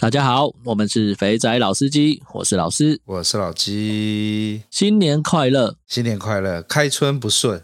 [0.00, 7.62] 大家好，我们是肥仔老司机，我是老师，我是老鸡，新年快乐，新年快乐，开春不顺，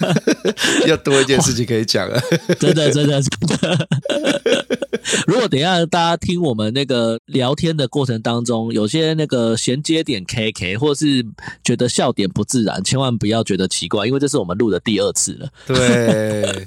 [0.88, 2.18] 要多一件事情可以讲了，
[2.58, 3.88] 真的真的真的。
[5.26, 11.22] 如果等一下大家听我们那个聊天的过程当中，有些那个衔接点 K K，或是
[11.62, 15.48] 觉得笑点不自然，千万不要觉得奇怪，因为这是我们录的第二次了。
[15.66, 16.66] 对，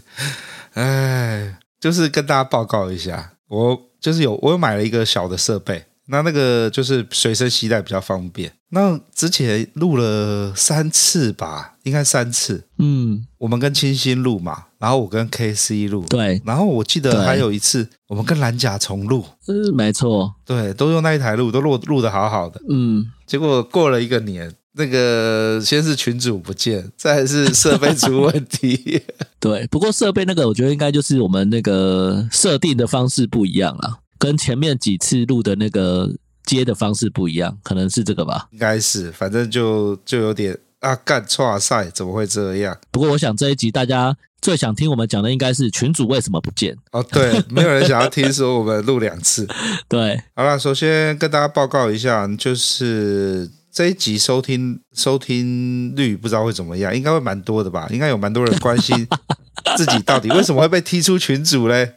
[0.74, 3.91] 哎，就是跟大家报告一下，我。
[4.02, 8.52] 就是有我有买了一个小的设备，那那个就是随身携带比较方便。
[8.74, 12.64] 那之前录了三次吧，应该三次。
[12.80, 22.62] 嗯，我们跟清新录嘛，然后我跟 KC 录，对，然后我记得还有一次我们跟蓝甲重录，嗯，没错，对，都用那一台录，都录录的好好的。
[22.70, 24.54] 嗯，结果过了一个年。
[24.74, 29.02] 那个先是群主不见，再是设备出问题。
[29.38, 36.10] 对，不过设备那个，我觉得应该就是我们那个设定的方式不一样了，跟前面几次录的那个
[36.46, 38.48] 接的方式不一样，可能是这个吧。
[38.52, 42.78] 应该是，反正就就有点啊，干错赛，怎么会这样？
[42.92, 46.78] 不过我想这一集大家最想听我们讲的，应该是群主为什么不见？
[46.94, 49.46] 哦，对， 没有人想要听说我们录两次。
[49.90, 53.52] 对，好了，首先跟大家报告一下，就是。
[53.72, 57.88] 这一集收听收听率不知道会怎么样，应该会蛮多的吧？
[57.90, 59.08] 应该有蛮多人关心
[59.78, 61.94] 自己到底为什么会被踢出群组嘞？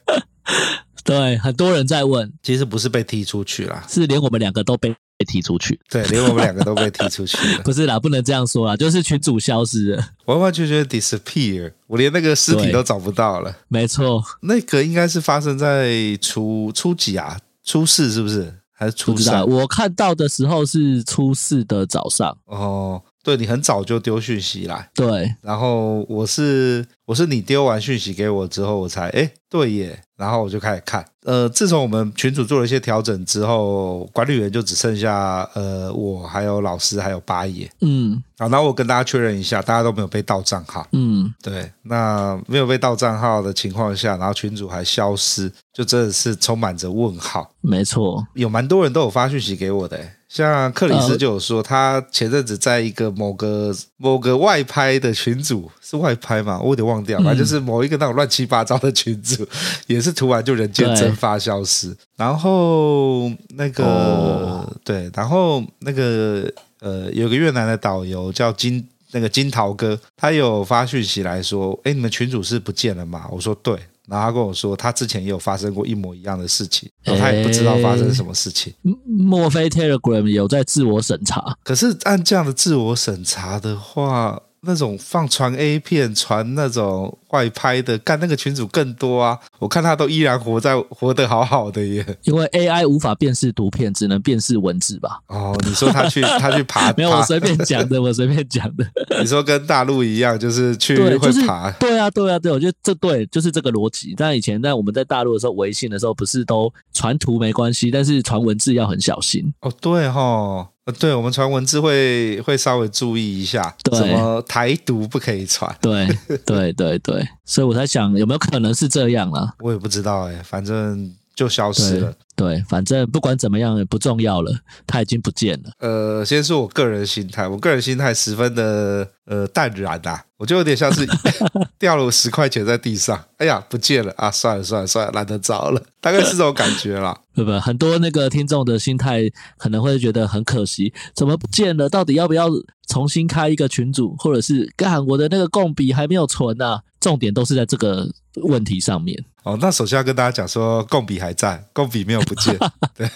[1.02, 2.32] 对，很多人在问。
[2.42, 4.94] 其实不是被踢出去啦，是连我们两个都被
[5.26, 5.78] 踢出去。
[5.90, 7.62] 对，连我们两个都被踢出去了。
[7.64, 13.54] 不是啦，不能这样说啦，就是群主消失了，完完全全 disappear，我连那个尸体都找不到了。
[13.68, 17.36] 没错，那个应该是发生在初初几啊？
[17.64, 18.54] 初四是不是？
[18.76, 19.46] 还是初三？
[19.46, 22.36] 我看到的时候是初四的早上。
[22.46, 24.88] 哦，对，你很早就丢讯息来。
[24.94, 31.02] 对，然后我是我是你丢完讯息给我之后，我才哎，对耶，然后我就开始看。
[31.24, 37.66] 呃，自从我们群主做了一些调整之后，管理员就只剩下呃我还有老师还有八爷。
[37.80, 40.86] 嗯，好，那我跟大家确认一下，大家都没有被盗账号。
[40.92, 47.50] 嗯，对，那没有被盗账号的情况下，然后群主还消失，就真的是充满着问号。
[47.62, 49.98] 没错，有蛮多人都有发讯息给我的，
[50.34, 56.58] 像克里斯就有说，他前阵子在一个某个某个外拍的群组，是外拍嘛？
[56.58, 59.46] 我有点忘掉，反正就是某一个那种乱七八糟的群组，
[59.86, 73.28] 也是突然就人间蒸发消失，然后那个、哦、对，然后那个呃，有个越南的导游叫金那个金桃哥，他有发讯息来说，哎，你们群主是不见了吗？
[73.30, 73.78] 我说对，
[74.08, 78.72] 然后他跟我说，他之前也有发生过一模一样的事情，然后他也不知道发生什么事情。
[79.06, 81.56] 莫非 Telegram 有在自我审查？
[81.62, 84.40] 可是按这样的自我审查的话。
[84.66, 89.36] 那种放传 A 片、传那种外拍的，干那个群主更多啊！
[89.58, 92.06] 我看他都依然活在活得好好的耶。
[92.22, 95.18] 因为 AI 无法辨识图片，只能辨识文字吧？
[95.26, 96.92] 哦，你说他去他去爬？
[96.96, 98.86] 没有，我随便讲的， 我随便讲的。
[99.20, 101.18] 你说跟大陆一样，就是去会爬？
[101.18, 101.46] 对，就是、
[101.80, 104.14] 对啊，对啊，对，我觉得这对就是这个逻辑。
[104.16, 109.52] 但以前在我们在大陆的时候，微信的时候不是都传图没关系，但是传文字要很小心。
[109.60, 110.68] 哦，对哈、
[110.98, 115.74] 对，我们传文字会会稍微注意一下，对什么台独不可以传。
[115.80, 116.06] 对
[116.44, 119.54] 对对对，所以我在想有没有可能是这样啊？
[119.60, 122.14] 我也不知道哎，反正就消失了。
[122.36, 124.52] 对，反正不管怎么样也不重要了，
[124.86, 125.70] 他已经不见了。
[125.78, 130.24] 呃，先说我个人心态，我个人心态十分的呃淡然呐、啊。
[130.36, 131.06] 我就有点像是
[131.78, 134.30] 掉了十块钱在地上，哎呀，不见了啊！
[134.30, 137.18] 算了算了算了，懒得找了，大概是这种感觉啦。
[137.34, 137.58] 对不对？
[137.60, 139.22] 很多那个听众的心态
[139.56, 141.88] 可能会觉得很可惜，怎么不见了？
[141.88, 142.48] 到底要不要
[142.88, 146.82] 重新开一个群组，或者是干我的那个共笔还没有存啊？
[147.00, 148.10] 重点都是在这个
[148.42, 149.24] 问题上面。
[149.44, 152.56] 哦，那首先要跟大家讲说，共笔还在，共笔没有不见。
[152.96, 153.08] 对，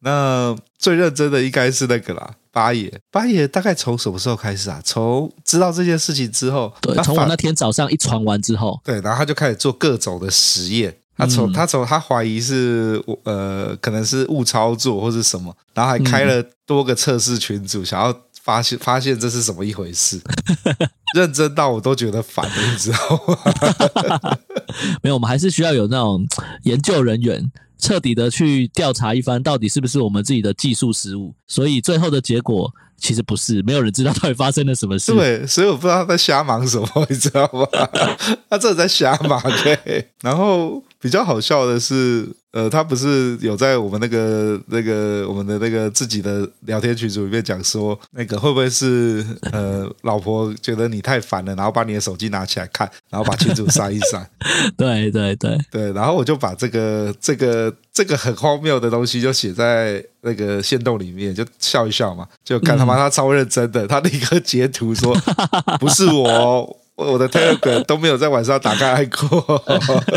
[0.00, 2.34] 那最认真的应该是那个啦。
[2.50, 4.80] 八爷，八爷大概从什么时候开始啊？
[4.84, 10.94] 从知道这件事情之后，对，从我那天早上一传完之后，对，然后他就开始做各种的实验。
[11.14, 20.20] 他从、嗯、他从他怀疑是呃，可能是误操作或是什么，然后还开了多个测试群组，嗯、想要发现发现这是什么一回事。
[21.14, 22.98] 认真到我都觉得烦了，你知道
[23.28, 24.38] 吗？
[25.02, 26.26] 没有，我们还是需要有那种
[26.64, 27.50] 研究人员。
[27.82, 31.34] 彻底的去调查一番，到底是不是我们自己的技术失误。
[31.48, 35.12] 所以最后的结果其实不是，没有人知道到底发生了什么事。
[35.12, 37.66] 对，所以我不知道他在瞎忙什么，你知道吗？
[38.48, 39.42] 他真的在瞎忙。
[39.64, 42.26] 对，然后比较好笑的是。
[42.52, 54.28] 呃，他不是有在我们那个那个我们的那个自己的聊天群组里面讲说，那个会不会是呃老婆觉得你太烦了，然后把你的手机拿起来看，然后把群组删一删。
[54.76, 65.16] 对对对对，然后我就把这个这个这个很荒谬的东西就写在那个线洞里面，就笑一笑嘛，就看他妈他超认真的，他立刻截图说
[65.80, 66.81] 不是我。
[66.96, 69.62] 我的 Telegram 都没有在晚上打开爱过。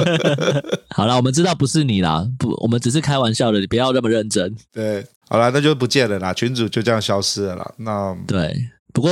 [0.95, 4.55] 好了，我们知道不是你啦，不，我们只是开玩笑的，你不要那么认真。
[4.73, 7.73] 对，好了，那就不见了啦，群主就这样消失了啦。
[7.77, 8.53] 那对。
[8.93, 9.11] 不过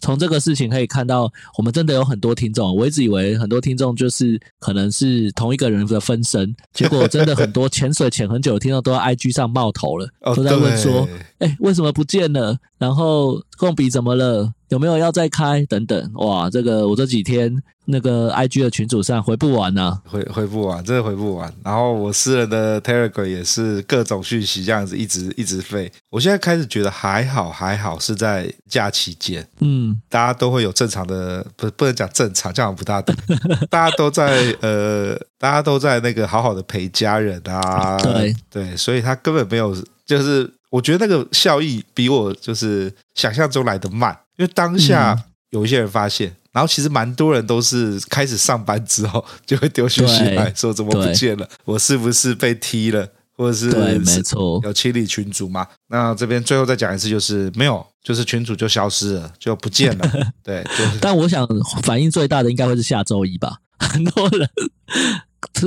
[0.00, 2.74] 从这个事情可以看到，我们真的有很多听众。
[2.74, 11.06] 我一直以为很多听众就是可能是同一个人的分身，结果真的很多潜水潜很久的听众都在 IG 上冒头了，都在问说
[11.40, 12.56] ：“哎，为什么不见了？
[12.78, 14.50] 然后共笔怎么了？
[14.68, 15.64] 有没有要再开？
[15.66, 17.62] 等等。”哇，这个我这几天。
[17.90, 21.50] 那个 I G 的群组上回不完呐、啊，回回不完，真的回不完。
[21.64, 25.90] 然后我私人的 Telegram 也是各种讯息这样子一直一直飞。
[26.10, 33.16] 我现在开始觉得还好还好，是在假期间，嗯，大家都会有正常的，不不能讲正常，这样不大对。
[33.70, 39.74] 大家都在呃，大家都在那个好好的陪家人啊， 对对，所以他根本没有，
[40.04, 46.30] 就是我觉得那个效益比我就是想象中来的慢，因为当下有一些人发现。
[46.30, 53.06] 嗯然后其实蛮多人都是开始上班之后就会丢讯息来说怎么不见了，我是不是被踢了，
[53.36, 55.64] 或者是对，没错，有清理群主嘛？
[55.88, 60.10] 那这边最后再讲一次，就是没有，就是群主就消失了，就不见了。
[60.42, 61.46] 对，就是、但我想
[61.82, 64.48] 反应最大的应该会是下周一吧，很多人。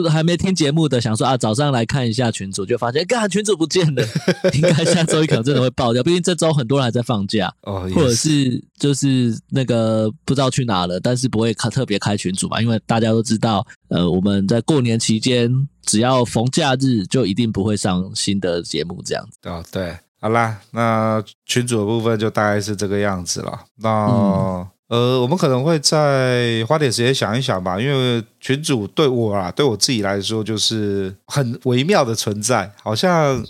[0.09, 4.03] 还没听节目的，想说啊，早上来看一下群主，就发现，干群主不见了，
[4.53, 6.01] 应该下周一可能真的会爆掉。
[6.03, 15.51] 毕竟这周很多人还在放假，哦，或者是就是那个不知道去哪了，但是不会开特别开群主嘛，因为大家都知道，呃，我们在过年期间，
[15.85, 19.49] 只要逢假日就一定不会上新的节目这样子。
[19.49, 23.59] 哦，对，好啦，那群主的部分就大概是这个样子了。
[23.77, 23.89] 那。
[24.07, 33.41] 嗯呃，我们可能会再花点时间想一想吧，因为群主对我啊，对我自己来说就是很微妙的存在，好像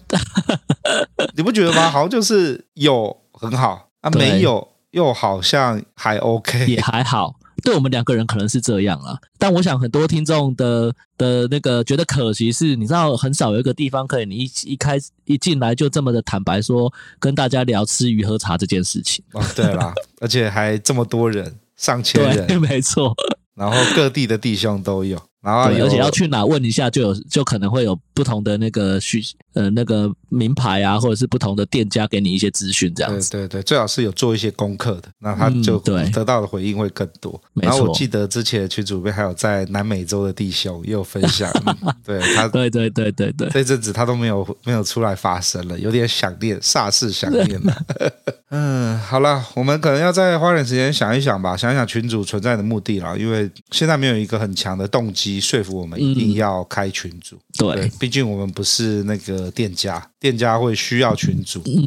[1.35, 1.89] 你不觉得吗？
[1.89, 7.33] 好像就是有很好啊，没有又好像还 OK，也还好。
[7.63, 19.23] 对我们两个人可能是这样啊，但我想很多听众的的那个觉得可惜是，你知道很少有一个地方可以你一一开一进来就这么的坦白说跟大家聊吃鱼喝茶这件事情。
[19.33, 23.13] 哦，对啦， 而且还这么多人，上千人，对，没错，
[23.55, 25.21] 然后各地的弟兄都有。
[25.41, 29.23] 然后对，而且要去哪问一下，就有就可能会有不同的那个需
[29.53, 33.31] 呃那个名牌啊，或者是不同的店家给你一些资讯这样子。
[33.31, 37.41] 对对对，最好是有做一些功课的，那他就得到的回应会更多。
[37.55, 41.51] 嗯、然后我记得之前群组里面还有在南美洲的弟兄也有分享，
[42.05, 47.75] 对他，对对对对对，这阵子他都没有没有出来发声了，有点想念，煞是想念了。
[48.53, 55.30] 嗯，好了，我们可能要再花点时间想一想吧，想一想群主存在的目的了，因为现在没有一个很强的动机。
[55.39, 61.61] 说服我们一定要开群组，嗯、对，对，毕竟我们不是那个店家，店家会需要群组。
[61.65, 61.85] 嗯、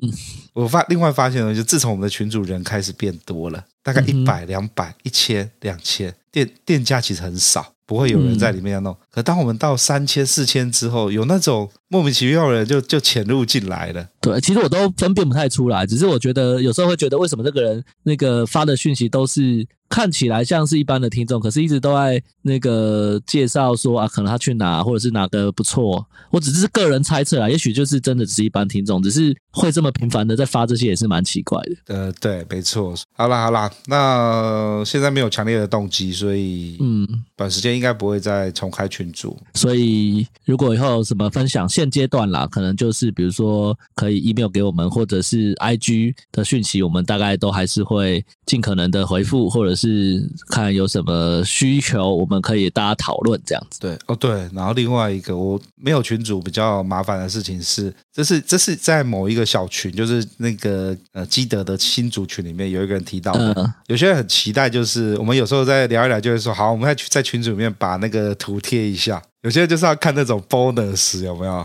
[0.53, 7.73] 我发另外发现呢，就自从我们的群组人开始变多了，大概一百、两百、一千、两千，店店家其实很少。
[7.87, 14.09] 不会有人在里面要弄，嗯、可当我们到三千、四千之后，有那种莫名其妙的人就就潜入进来了。
[14.21, 26.05] 对，其实我都分辨不太出来，只是我觉得有时候会觉得，为什么这个人那个发的讯息都是看起来像是一般的听众，可是一直都在那个介绍说啊，可能他去哪，或者是哪个不错。
[26.31, 31.95] 我只是个人猜测啊，也许就是真的只是一般听众，只是会这么频繁的在发这些，也是蛮奇怪的。
[31.95, 32.95] 呃，对，没错。
[33.13, 37.07] 好啦好啦，那现在没有强烈的动机，所以嗯，
[37.37, 37.75] 短时间。
[37.75, 53.81] 应该不会再重开群组，所以如果以后有什么分享，现阶段啦，可能就是比如说可以 email 给我们，或者是 IG 的讯息，我们大概都还是会尽可能的回复，或者是看有什么需求，我们可以大家讨论这样子。
[53.81, 67.65] 对，哦对，然后另外一个我没有群组比较麻烦的事情是，这是这是在某一个小群，就是那个呃基德的新组群里面有一个人提到的，嗯、有些人很期待，就是我们有时候在聊一聊，就会说好，我们在在群组里面。
[67.77, 71.65] 把那个图贴一下，有些人就是要看那种 bonus 有没有？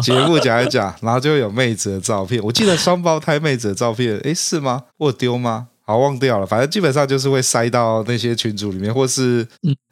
[0.00, 2.42] 节目讲一讲，然后就会有妹子的照片。
[2.42, 4.82] 我记得双胞胎妹子的照片，诶，是吗？
[4.98, 5.68] 我丢吗？
[5.86, 9.46] 好忘掉了，反正基本上就是会塞到那些群组里面，或是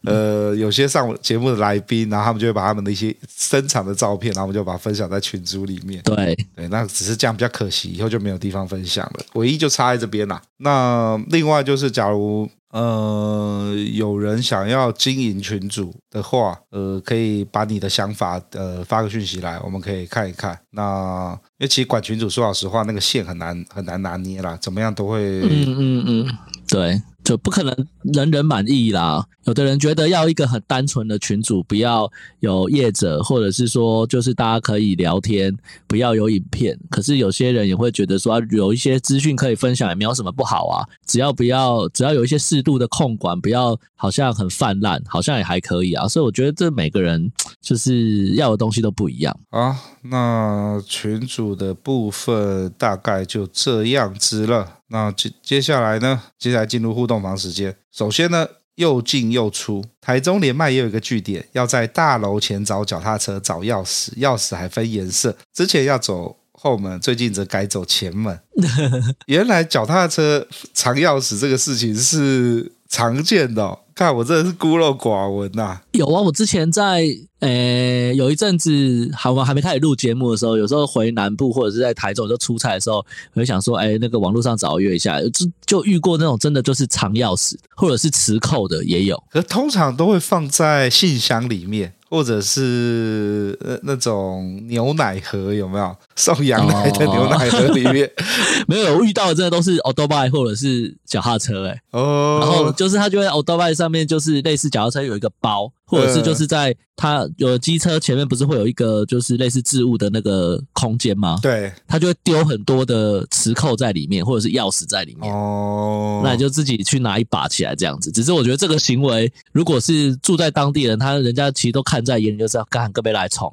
[0.06, 6.00] 呃有些上节目的来宾，然后他们就会把他们的一些生产的照片，然后我们就把它分享在群组里面。
[6.02, 10.40] 对对，那只是这样比较可惜，以后就没有地方分享了，唯一就差在这边啦。
[10.56, 12.48] 那另外就是假如。
[12.72, 20.58] 呃，有人想要经营群主的话，呃，可以把你的想法呃发个讯息来，我们可以看一看。
[20.70, 27.00] 那因为其实管群主，说老实话，那个线很难很难拿捏啦，怎么样都会，嗯嗯嗯，对。
[27.24, 29.26] 就不可能人人满意啦。
[29.44, 32.08] 有的人觉得要一个很单纯的群组，不要
[32.40, 35.56] 有业者，或者是说就是大家可以聊天，
[35.88, 36.78] 不要有影片。
[36.88, 40.86] 可是有些人也会觉得说，有一些资讯可以分享，也没有什么不好啊。
[41.06, 46.06] 只要不要，只要有一些适度的控管，不要好像很泛滥，好像也还可以啊。
[46.06, 49.76] 所以我觉得这每个人就是要的东西都不一样啊。
[50.02, 54.78] 那群组的部分大概就这样子了。
[54.92, 56.22] 那接接下来呢？
[56.38, 57.74] 接下来进入互动房时间。
[57.90, 65.34] 首先呢，又进又出，台中连麦也有一个据点，要在大楼前找脚踏车找钥匙，钥匙还分颜色。
[65.54, 68.38] 之前要走后门，最近则改走前门。
[69.24, 73.78] 原来脚踏车藏钥匙这个事情是常见的哦。
[73.94, 75.82] 看我真的是孤陋寡闻呐、啊！
[75.92, 77.04] 有啊，我之前在
[77.40, 91.94] 呃有一阵子，还我还没开始录节目的时候，有时候回南部或者是在台中就出差的时候，我就想说，哎，那个网络上找约一下，就就遇过那种真的就是藏钥匙或者是磁扣的也有，可通常都会放在信箱里面。
[92.12, 98.22] 或者是呃那种牛奶盒有没有送羊奶的牛奶盒里面、哦、
[98.66, 98.96] 没有？
[98.96, 105.72] 我遇到的真的都是欧多拜或者是脚踏车哎哦，然后就是他就在欧多拜上面就是类似脚踏车有一个包。
[105.84, 111.38] 或者是就是在它有机车前面不是会有一个就是类似置物的那个空间吗？
[111.42, 115.30] 对，他就会丢很多的磁扣在里面，或者是钥匙在里面。
[115.30, 118.10] 哦，那你就自己去拿一把起来这样子。
[118.10, 123.52] 只是我觉得这个行为，如果是住在当地人，他人家其实都看在眼里，就是要干个别来闯。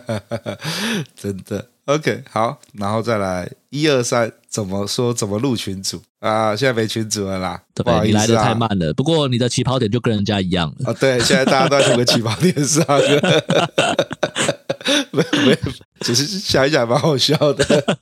[1.14, 1.68] 真的。
[1.86, 6.54] OK，好，然后再来一二三，怎么说怎么入群组啊？
[6.54, 8.94] 现在没群组了啦，对不好意思、啊、你来的太慢了。
[8.94, 10.96] 不过你的起跑点就跟人家一样了啊。
[11.00, 12.86] 对，现在大家都在同个起跑点上。
[15.10, 15.56] 没有没有，
[16.00, 17.98] 只是想一想蛮好笑的。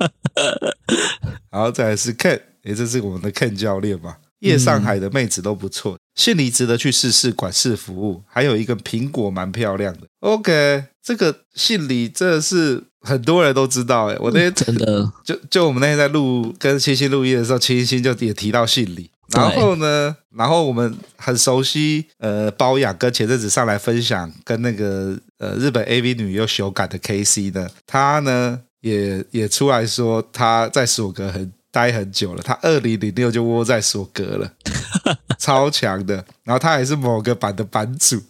[1.51, 4.17] 然后再来是 Ken，诶，这是我们的 Ken 教练嘛？
[4.41, 10.01] 夜上海的妹子都不错，信里值得去试试管事服务，还有一个苹果蛮漂亮的。
[10.21, 12.85] OK，这个信里真的是。
[13.03, 34.53] 很多人都知道哎，我那天真的 就就我们那天在录跟清新录音的时候，清新就也提到信里，然后呢，然后我们很熟悉呃包养跟前阵子上来分享跟那个呃日本 AV 女优修改的 KC 呢，他呢也也出来说他在索格很待很久了，他二零零六就窝在索格了，
[35.39, 38.21] 超强的，然后他还是某个版的版主，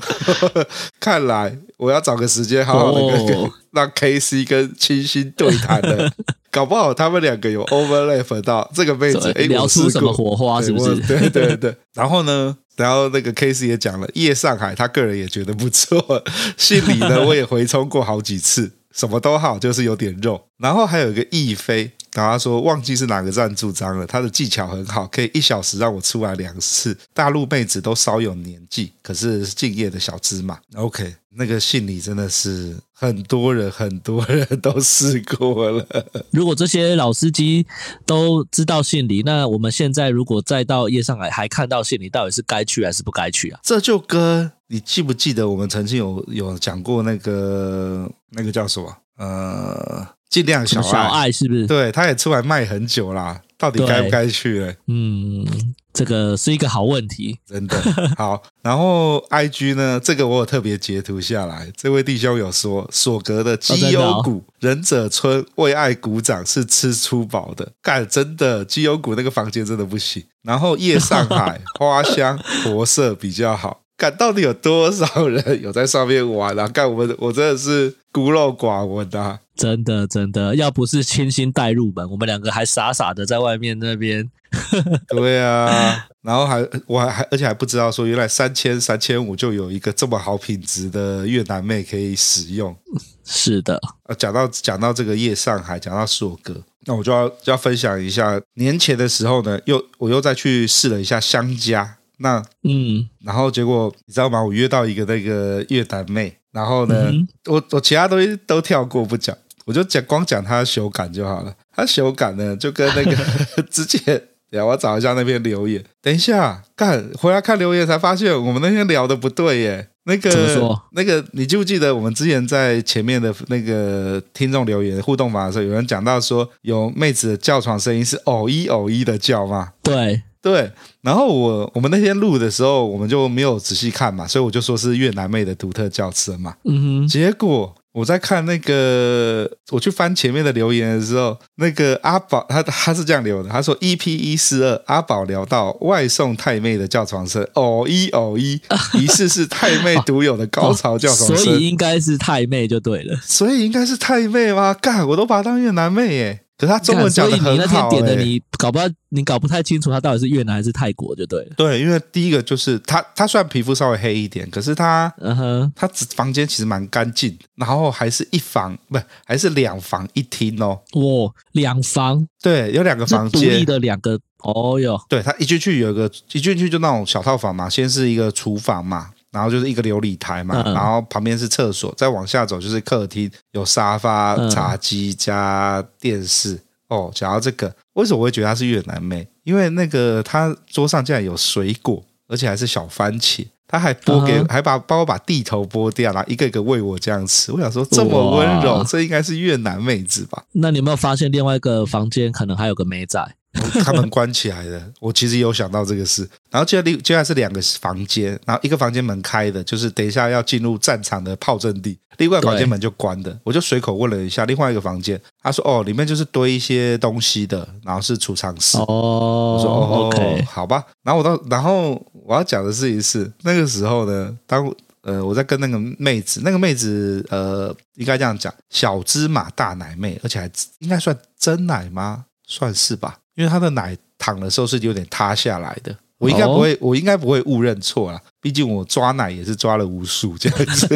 [1.00, 3.36] 看来我要找个时间好好的跟。
[3.36, 3.50] Oh.
[3.72, 6.12] 让 KC 跟清新对谈了，
[6.50, 10.96] 搞不好他们两个有 overlap 到这个妹子，哎，聊出什么火花是不是？
[11.06, 11.76] 对对对，对。
[11.94, 16.24] 然后呢，然后那个 KC 也讲了，夜上海他个人也觉得不错，
[16.58, 20.48] 信里呢我也回冲过好几次，什么都好，就是有点肉。
[20.58, 21.92] 然后还有一个亦菲。
[22.12, 26.96] 然后他说忘记是哪个赞助商了，他的技巧很好，可以一小时让我出来两次。
[27.14, 30.58] 大陆妹子都稍有年纪，可是敬业的小芝麻。
[30.74, 35.86] OK，那个信里真的是很多人很多人都试过了。
[36.32, 37.64] 如果这些老司机
[38.04, 43.60] 都知道信里，那我们现在如果再到夜上海还看到信里，到底是该去还是不该去啊？
[43.62, 48.96] 这就跟你记不记得我们曾经有有讲过那个那个叫什么？
[49.16, 50.19] 呃。
[50.30, 51.66] 尽量小爱，小爱是不是？
[51.66, 54.72] 对，他也出来卖很久啦，到底该不该去呢？
[54.86, 55.44] 嗯，
[55.92, 57.76] 这个是一个好问题，真的
[58.16, 58.40] 好。
[58.62, 70.24] 然后 IG 呢，这个我有特别截图下来，这位弟兄有说，索格的基优谷忍者村为爱鼓掌是吃粗饱的，干真的基优谷那个房间真的不行。
[70.44, 73.80] 然后夜上海花香活色比较好。
[73.98, 76.66] 看到底有多少人有在上面玩啊？
[76.68, 79.38] 看我们，我真的是孤陋寡闻啊！
[79.60, 84.30] 真的，真的，要不是清新带入门，我们两个还傻傻的在外面那边。
[85.06, 92.74] 对啊，然后还我还还而且还不知道说，原来三千三千五就有一个这么好品质的越南妹可以使用。
[93.22, 101.98] 是的，啊，讲到讲到这个夜上海，讲到硕哥，那我就要就要分享一下，年前的时候呢，又我又再去试了一下香家。
[102.16, 104.42] 那嗯，然后结果你知道吗？
[104.42, 109.36] 我约到一个那个越南妹，然后呢，嗯、我我其他东西都跳过不讲，
[109.70, 111.54] 我就讲光讲他的手感就好了。
[111.72, 115.80] 他手感呢，就跟那个 之前呀，我找一下那篇留言。
[116.02, 119.86] 等一下，干回来看留言才发现，我们那天聊的不对耶。
[120.06, 120.82] 那个，怎么说？
[120.90, 129.68] 那个，你记不记得我们之前在前面的那个听众留言互动房的时候，有人讲到说，有妹子的叫床声音是偶一偶一的叫吗？
[129.84, 130.72] 对对。
[131.02, 136.56] 然后我我们那天录的时候，我们就没有仔细看嘛，所以我就说是越南妹的独特叫声嘛。
[136.64, 137.08] 嗯哼。
[137.08, 137.72] 结果。
[137.92, 148.60] 我在看那个，我去翻前面的留言的时候，那个阿宝他他是这样留的，他说 EP 一四二阿宝聊到外送太妹的叫床声，偶一偶一，
[148.94, 154.72] 疑似是太妹独有的高潮叫床声，所以应该是太妹就对了，所以应该是太妹吗？
[154.72, 156.40] 干，我都把她当越南妹耶。
[156.60, 161.54] 可是他中文讲的很好，欸，你那天点的你搞不好你搞不太清楚他到底是越南还是泰国就对了。
[161.56, 170.78] 对，因为第一个就是他，他虽然皮肤稍微黑一点，可是他，嗯哼，他房间其实蛮干净，然后还是一房不是，还是两房一厅哦。
[170.92, 179.08] 哇，两房，对，有两个房间，独立的两个，哦哟，对他一进去有一个一进去就那种小套房嘛，先是一个厨房嘛。
[179.32, 186.54] 然后就是一个琉璃台嘛，嗯、然后旁边是厕所，再往下走就是客厅，有沙发、茶几加电视。
[186.54, 189.28] 嗯、哦，讲到这个，为什么我会觉得她是越南妹？
[189.44, 197.52] 因为那个她桌上竟然有水果，而且还是小番茄，她还剥给，嗯、还把帮我把地头剥掉，然后一个一个喂我这样吃。
[197.52, 200.42] 我想说这么温柔，这应该是越南妹子吧？
[200.54, 203.36] 那你有没有发现另外一个房间可能还有个妹仔？
[203.84, 206.28] 他们关起来的，我其实有想到这个事。
[206.50, 213.36] 然后接下来接下来是两个房间，然后一个房间门开的，就是等一下要进入战场的炮阵地；另外房间门就关的。
[213.42, 232.26] 我就随口问了一下另外一个房间，他说：“哦，里面就是堆一些东西的，然后是储藏室。”哦，我说：“哦，OK，好吧。”然后我到，然后我要讲的是一次，那个时候呢，当呃我在跟那个妹子，那个妹子呃应该这样讲，小芝麻大奶妹，而且还应该算真奶吗？
[232.46, 233.18] 算是吧。
[233.40, 238.20] 因为他的奶躺的时候是有点塌下来的，我应该不会，我应该不会误认错啦。
[238.38, 240.86] 毕竟我抓奶也是抓了无数这样子。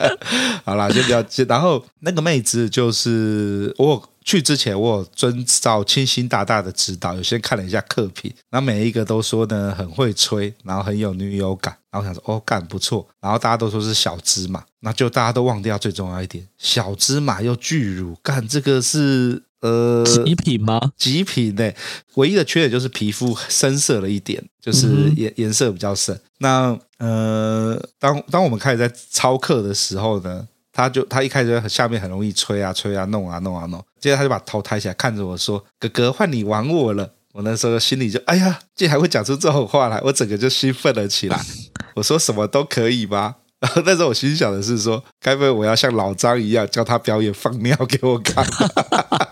[0.64, 1.44] 好啦，先不要接。
[1.44, 19.42] 然后那个妹子就是我去之前，我有遵照清新大大的指导，有先看了一下客评，然后每一个都说呢很会吹，然后很有女友感，然后想说哦干不错，然后大家都说是小芝麻，那就大家都忘掉最重要一点，小芝麻又巨乳，干这个是。
[19.62, 20.80] 呃，极品吗？
[20.96, 21.72] 极品呢，
[22.14, 26.20] 唯一的缺点就是皮肤深色了一点，就是颜颜色比较深。
[26.38, 41.40] 那呃，当当我们开始在操课的时候呢，他就他一开始下面很容易吹啊吹啊弄啊弄啊弄，接着他就把头抬起来看着我说：“哥哥，换你玩我了。”我那时候心里就哎呀，竟然还会讲出这种话来，我整个就兴奋了起来。
[41.96, 43.36] 我说什么都可以吧？
[43.60, 48.44] 然 后那时候我心想的是说，该不会我要像老张一样教他表演放尿给我看？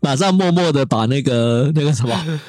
[0.00, 2.40] 马上默默的把那个那个什么，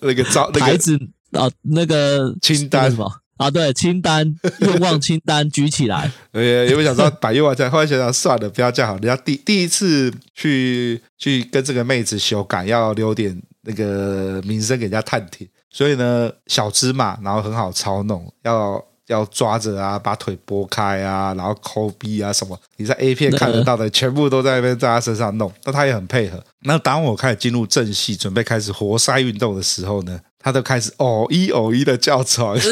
[0.00, 0.98] 那个招牌子
[1.32, 3.50] 啊，那个清单什么啊？
[3.50, 6.10] 对，清单愿望清单举起来。
[6.32, 7.68] 呃，有没有想说把愿望在？
[7.70, 8.98] 后来想想算了，不要这样好。
[8.98, 15.48] 人家第第一次去去跟这个妹子修改，要留点那个名声给人家探听。
[15.70, 18.84] 所以呢，小芝麻，然后很好操弄，要。
[19.10, 25.52] 要抓着啊，把腿拨开啊，然后抠逼啊什么，你在 A 片看得到的，全部都在那边在他身上弄。
[25.64, 26.42] 那他也很配合。
[26.60, 32.56] 那当我开始进入正戏，准备开始活塞运动的时候呢，他都开始哦一哦一的叫床。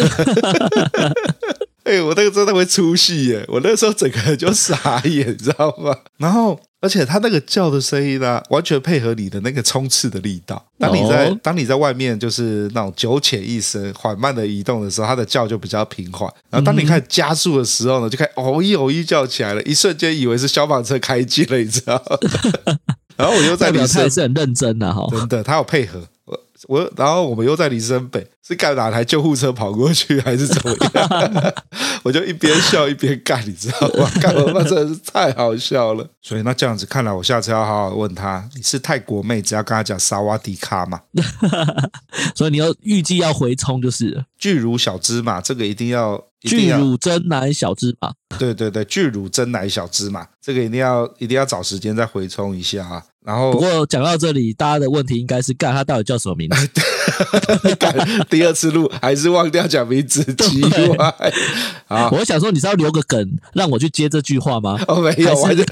[1.84, 3.44] 哎、欸，我那个真的会出戏耶！
[3.48, 5.96] 我那时候整个人就傻眼，你知道吗？
[6.18, 6.58] 然后。
[6.80, 10.64] 而且它那个叫的声音呢、啊，完全配合你的那个冲刺的力道。
[10.78, 16.32] 当你在当你在外面就是那种九浅一深、缓慢的移动的时候，它的叫就比较平缓。
[16.50, 22.00] 然后当你开始加速的时候呢，就开始哦一哦一叫起来了，一瞬间以为是消防车开机了，你知道？
[23.16, 26.00] 然后我又在里，他也是很认真的哈，真的，他有配合。
[26.66, 31.54] 我，然后我们又在林森北，是干哪台救护车跑过去，还是怎么样？
[32.02, 34.10] 我就一边笑一边干，你知道吗？
[34.20, 36.06] 干我妈真的是太好笑了。
[36.22, 41.00] 所以那这样子看来，我下次要好好问他，你是泰国妹子，要跟他讲萨瓦迪卡嘛？
[42.34, 48.12] 所以你要预计要回冲就是巨乳小芝麻，这个一定要，一定要巨乳真奶小芝麻。
[48.38, 53.02] 对对对，巨乳真奶小芝麻，这个一定要一定要找时间再回冲一下啊。
[53.28, 56.80] 然后，不过讲到这里，大家的问题应该是干他到底叫什么名字？
[57.76, 57.94] 干
[58.30, 61.12] 第二次录还是忘掉讲名字，奇怪。
[61.88, 64.80] 啊，我想说你是要留个梗让我去接这句话吗？
[64.88, 65.66] 哦，没有，完全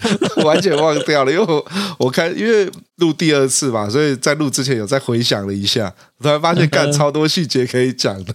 [0.45, 1.66] 完全忘掉了，因为我
[1.99, 8.35] 我看因为录第二次嘛，所以在录之前有再回想了一下，突然发现干超多细节可以讲的。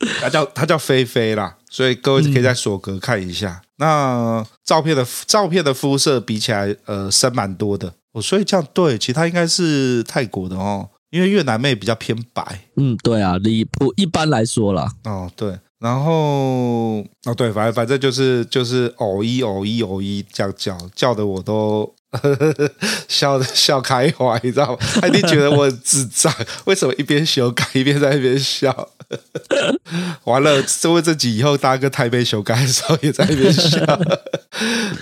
[0.20, 3.60] 他叫他叫菲菲啦，所以各位可以在索格看一下。
[3.82, 7.92] 嗯、那照片的照片的肤色比起来，呃，深蛮多的。
[8.12, 10.88] 哦，所以这样对，其他应该是泰国的哦。
[11.10, 12.42] 因为越南妹比较偏白。
[12.76, 14.90] 嗯，对啊，离谱一般来说啦。
[15.04, 21.94] 哦，对，然后哦，对，反正反正就是就是偶一偶一偶一这样叫叫的我都
[23.08, 24.78] 笑的笑开怀，你知道吗？
[25.00, 26.32] 他一定觉得我很智障，
[26.66, 28.88] 为什么一边修改一边在那边笑？
[30.24, 33.78] 完了，这为这集以后大家跟台北修改的时候也在那边笑。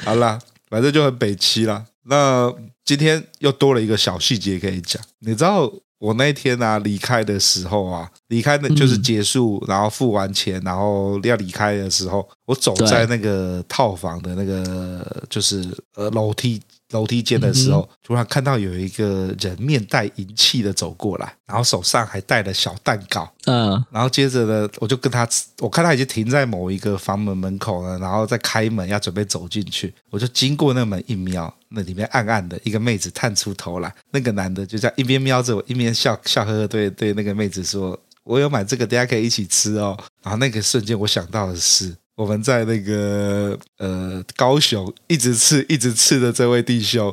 [0.05, 1.85] 好啦，反正就很北七啦。
[2.05, 2.53] 那
[2.85, 16.61] 今天又多了一个小细节可以讲，你知道我那天啊离开的时候啊，离开的就是结束，然后付完钱，然后要离开的时候，我走在那个套房的那个就是呃楼梯。
[16.91, 23.31] 楼梯间的时候，突然看到有一个人面带淫气的走过来，然后手上还带了小蛋糕。
[23.47, 25.29] 嗯，然后接着呢，我就跟他，
[25.61, 41.95] 我看他已经停在某一个房门门口了，然后再开门要准备走进去，我就经过那门一瞄，那里面暗暗的一个妹子探出头来，那个男的就在一边瞄着我，一边笑笑呵呵对对那个妹子说：“我有买这个，等下可以一起吃哦。”然后那个瞬间我想到的是。
[42.21, 47.11] 我们在那个呃高雄一直吃一直吃的这位弟兄，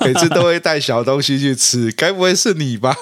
[0.00, 2.96] 每次都会带小东西去吃，该不会是你吧？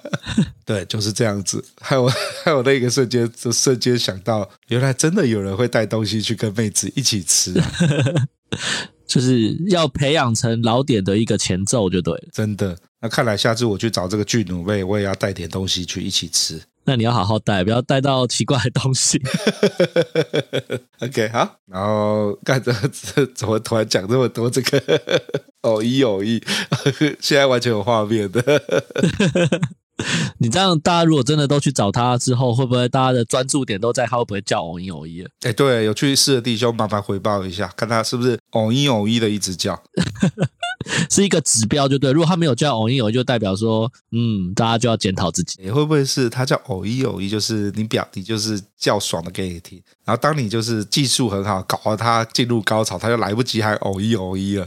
[0.64, 1.62] 对，就是这样子。
[1.78, 2.06] 还有
[2.42, 7.70] 还有那个瞬间，就瞬间想到，原来真的有人会带东西去跟妹子一起吃啊，
[9.08, 12.28] 就是要培养成老点的一个前奏就对了。
[12.32, 16.60] 真的，那看来下次我去找这个巨乳妹，我也要带点东西去一起吃。
[16.84, 19.20] 那你要好好带，不要带到奇怪的东西。
[21.00, 21.56] OK，好。
[21.66, 24.82] 然后干这这怎么突然讲这么多这个？
[25.62, 26.42] 偶 一偶一，
[27.20, 28.42] 现在完全有画面的。
[30.38, 35.26] 你这样，大家如果真的都去找他之后，会不会大家的专注点都在他会不会叫偶一偶一？
[35.40, 39.80] 哎，对，有去试的弟兄，麻烦回报一下，看他是不是偶一偶一的一直叫。
[41.10, 42.10] 是一个指标，就对。
[42.12, 45.60] 如果他没有叫偶一偶一，就代表说，嗯，大家就要检讨自己。
[45.62, 54.66] 你会不会是他叫偶一偶一，就是你表弟就是叫爽的给你听，然后当你就是技术很好，搞到他进入高潮，他就来不及还偶一偶一了。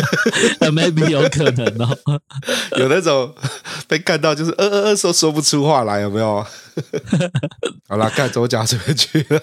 [0.60, 1.98] Maybe 有可能哦，
[2.78, 3.34] 有那种
[3.88, 6.46] 被干到就是呃呃呃说说不出话来，有没有？
[7.88, 9.40] 好了，看左脚这边去了，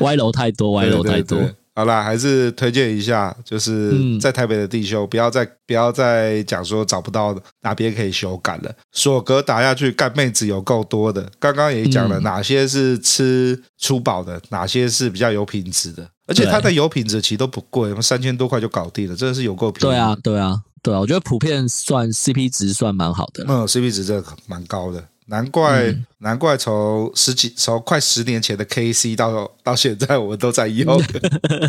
[0.00, 1.38] 歪楼太多，歪楼太多。
[1.38, 8.74] 对对对好啦，还是推荐一下，就是在台北的弟兄，不要再不要再讲说找不到哪边可以修改了。
[8.90, 11.30] 索格打下去，干妹子有够多的。
[11.38, 19.94] 刚刚也讲了，哪些是吃粗饱的，哪些是比较有品质的，而且它的有品质其实都不贵，三千多块就搞定了，真的是有够便宜。
[19.94, 23.44] 对啊，对啊，对啊，我觉得普遍算 CP 值算蛮好的。
[23.46, 25.04] 嗯，CP 值真的蛮高的。
[25.30, 31.00] 难怪，嗯、难怪从十几从快十年前的 KC 到到现在，我们都在用。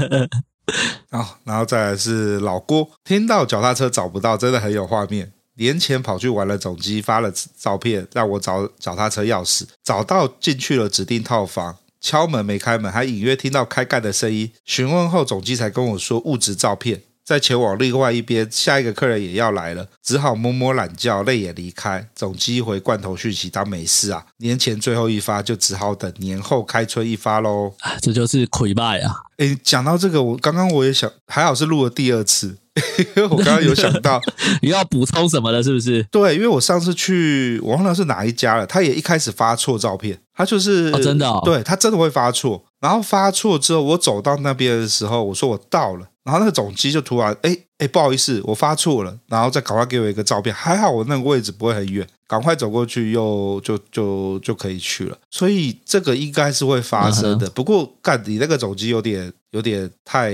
[1.12, 5.32] 好，然后再来是老郭，听到脚踏车找不到，真的很有画面。
[5.56, 14.50] 年前跑去玩了总机，发了照片让我找脚踏车钥匙，找到进去了指定套房，敲门没开门，还隐约听到开盖的声音。
[14.64, 17.02] 询问后，总机才跟我说物质照片。
[17.30, 22.10] 再前往另外一边，下一个客人也要来了，只好摸摸懒觉，泪眼离开。
[22.16, 24.26] 总机回罐头讯息当没事啊。
[24.38, 27.72] 年前最后一发，就只好等年后开春一发喽。
[28.02, 29.16] 这就是亏败啊！
[29.38, 32.58] 诶，讲到这个，我刚刚我也想，还好是录了第二次，
[32.98, 34.20] 因为我刚刚有想到
[34.64, 36.02] 你要补充什么了，是不是？
[36.10, 46.08] 对，因为我上次去，我忘了是哪一家了，他也一开始发错照片，他就是、哦、真的、哦，对他真的会发错，然后发错之后，我走到那边的时候，我说我到了。
[46.30, 57.50] 然后那个总机就突然，哎哎，不好意思，我发错了，然后再赶快给我一个照片，还好我那个位置不会很远，赶快走过去又就就就可以去了，所以这个应该是会发生的。
[57.50, 60.32] 不过干你那个总机有点有点太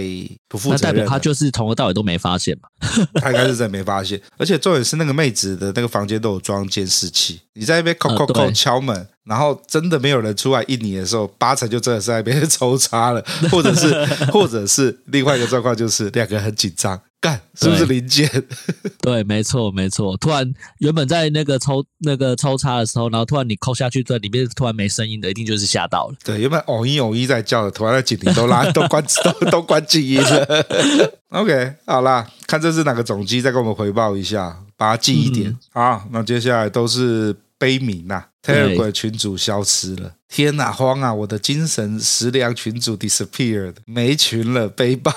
[0.47, 2.69] 不负责任，那代表他就是从头到尾都没发现嘛？
[3.21, 9.07] 他应该是真的没发现，而且重点是那个妹子的那个房间都有装监视器，你在那边敲敲敲敲门。
[9.25, 18.29] 然后真的没有人出来应你的时候，八成就真的是在那边 抽插了，或者是，或者是另外一个状况就是两个人很紧张，干是不是零件？
[19.01, 20.15] 对，没错没错。
[20.17, 26.15] 突然原本在那个抽那个抽插的时候，然后突然你扣下去，在里面突然没声音的，一定就是吓到了。
[26.23, 30.65] 对，原本偶一偶一在叫的，突然在警铃都拉都关都都关静音了。
[31.29, 35.49] OK，好啦，看这是哪个总机，再跟我们回报一下，把它记一点。
[35.49, 38.27] 嗯、好，那接下来都是悲鸣呐、啊。
[38.45, 41.11] Telegram 群主消失了，天哪，慌啊！
[41.11, 45.11] 我的精神食粮群主 disappeared，没群了，悲报。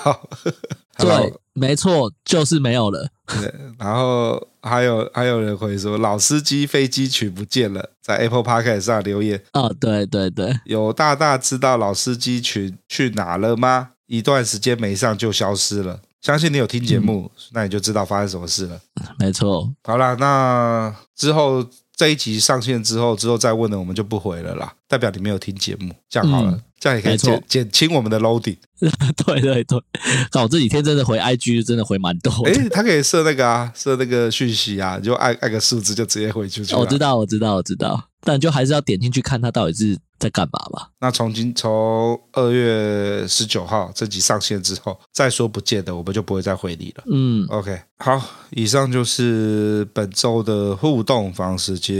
[0.99, 3.07] 对，没错，就是没有了。
[3.39, 9.41] 对，然后还有还有人会说，老司机飞机群不见了，在 Apple Podcast 上留言。
[9.53, 13.91] 哦，对对对，有大大知道老司机群去哪了吗？
[14.07, 15.99] 一段时间没上就消失了。
[16.21, 18.81] 相信你有听节目，嗯、那你就知道发生什么事了。
[19.19, 19.71] 没错。
[19.83, 21.63] 好了，那之后
[21.99, 28.55] 这一集上线之后，之后再问的我们就不回了啦，代表你没有听节目，这样好了，嗯、这样也可以减减轻我们的 loading。
[28.79, 29.83] 对 对对，
[30.31, 32.31] 看我这几天真的回 IG 真的回蛮多。
[32.45, 36.73] 哎，他可以设那个啊，设那个讯息啊，就按按个数字就直接回出去。
[36.73, 40.89] 我知道，我知道，我知道，但就还是要点进去看他到底是在干嘛吧。
[40.99, 47.03] 那从今从二月十九号这集上线之后，再说不见的，我们就不会再回你了。
[47.09, 51.95] 嗯，OK，好，以上就是本周的互动房时间。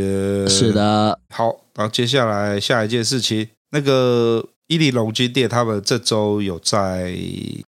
[0.48, 4.46] 是的，好，然后接下来下一件事情，那个。
[4.72, 7.18] 伊利龙筋店，他们这周有在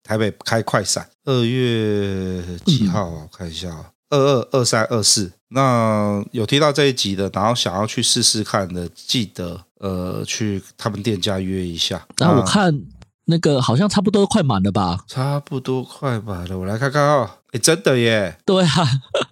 [0.02, 3.08] 台北开快闪，二月几号？
[3.08, 3.74] 我看一下，
[4.10, 5.32] 二二二三二四。
[5.48, 12.06] 那有听到这一集的，然后想要去试试看的，记得呃去他们店家约一下。
[12.18, 12.82] 那我看
[13.24, 15.00] 那个好像差不多快满了吧？
[15.08, 17.30] 差不多快满了，我来看看哦。
[17.52, 18.38] 哎，真的耶！
[18.44, 18.70] 对啊，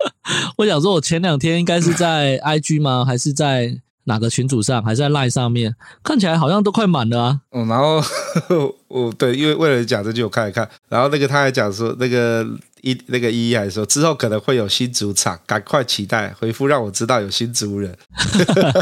[0.58, 3.04] 我想说，我前两天应该是在 IG 吗？
[3.04, 3.80] 还是在？
[4.04, 5.76] 哪个群组上还是在 Line 上面？
[6.02, 7.40] 看起来好像都快满了啊！
[7.52, 8.02] 嗯，然后
[8.88, 10.68] 我对，因为为了讲这句，我看一看。
[10.88, 12.46] 然后那个他还讲说，那个
[12.80, 17.96] 一那个一还说之后可能会有新主场，赶快期待回复，让我知道有新族人。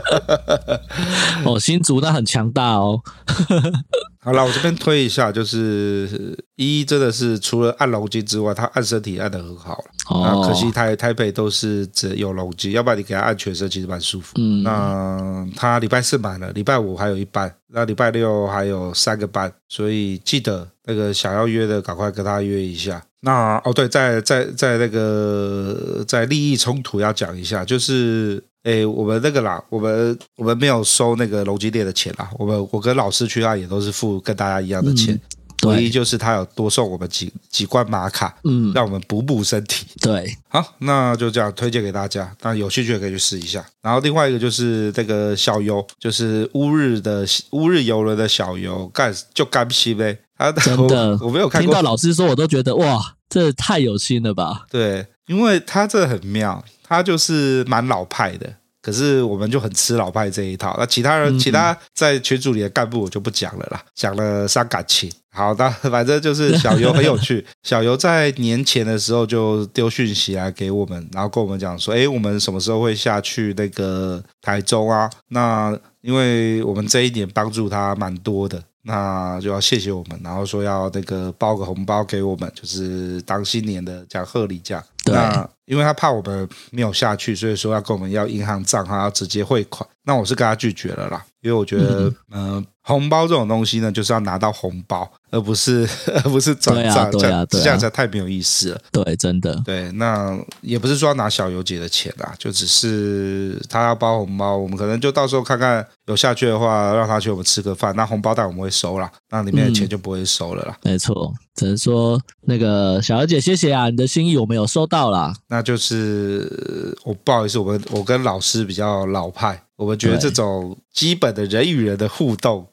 [1.44, 3.00] 哦，新族那很强大哦。
[4.26, 9.80] 好了，我这边推一下，就是一真的是除了按龙筋之外，他按身体按得很好。
[10.08, 14.32] 哦，可惜台台北都是只有龙筋，要不然你给他按全身其实蛮舒服。
[14.36, 23.04] 嗯，那他礼拜四满了，礼拜五还有一班，那礼拜六还有三个班，所以记得那个想要约的赶快跟他约一下。
[23.20, 28.42] 那哦对，在在在那个在利益冲突要讲一下，就是。
[28.66, 32.28] 诶，我们那个啦，我们我们没有收那个龙金店的钱啦。
[32.36, 35.20] 我们我跟老师去那，也都是付跟大家一样的钱，嗯、
[35.62, 39.86] 唯一就是他有多送我们几几罐玛卡，嗯，让我们补补身体。
[40.00, 43.64] 对，好，那就这样推荐给大家，那有兴趣也可以去试一下。
[43.82, 50.18] 然后另外一个就是这个小游，就是乌日的乌日游轮的小游，干就干西呗。
[50.38, 54.66] 他 真的我，我没有看过，听到老师说，我都觉得哇，这太有心了吧？
[54.70, 56.64] 对，因为他这很妙。
[56.88, 58.48] 他就是蛮老派的，
[58.86, 60.76] 可是我们就很吃老派这一套。
[60.78, 65.10] 那其他人，嗯、其他在群组里的干部我就不讲了啦，讲了伤感情。
[65.32, 67.44] 好的，反正就是 小游很有趣。
[67.64, 78.62] 小游在年前的时候就丢讯息来给我们，然后跟我们讲说：“哎，我们什么时候会下去那个台中啊？”那因为我们这一年帮助他蛮多的。
[78.88, 84.84] 那就要谢谢我们，然后说要那个包个红包给我们，就是当新年的讲贺礼这样。
[85.02, 85.12] 对。
[85.12, 89.88] 那因为他怕我们没有下去，所以说要跟我们要银行账号，要直接汇款。
[90.04, 95.84] 那我是跟他拒绝了啦，因为我觉得，嗯、呃，红包这种东西呢，就是要拿到红包，而不是
[96.22, 98.80] 而不是转账，这样这样才太没有意思了。
[98.92, 99.60] 对，真的。
[99.64, 110.78] 对，那也不是说要拿小游姐的钱啦，就只是他要包红包，我们可能就到时候看看有下去的话，让他请我们吃个饭，那红包袋我们会收啦，那里面的钱就不会收了啦。
[110.84, 115.34] 嗯、没错，只能说那个小游姐，谢谢啊，你的心意我们有收到啦。
[115.48, 119.58] 那那就是我不好意思，我们我跟老师比较老派。
[119.76, 122.66] 我们觉得这种基本的人与人的互动，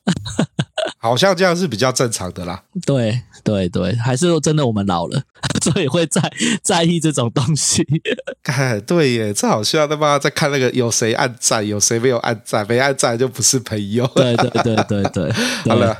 [0.97, 2.63] 好像这样是比较正常的啦。
[2.85, 5.21] 对对对，还是说真的我们老了，
[5.61, 6.21] 所以会在
[6.61, 7.85] 在意这种东西。
[8.43, 14.09] 哎，对耶，这好像他妈在看那个有谁按赞，有谁没有按赞，没按赞就不是朋友。
[14.15, 15.31] 对对对对对，
[15.67, 15.97] 好了，